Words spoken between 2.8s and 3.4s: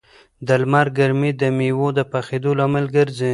ګرځي.